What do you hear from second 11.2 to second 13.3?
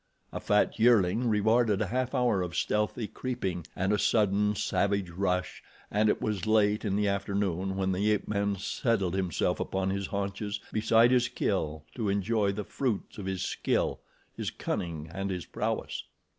kill to enjoy the fruits of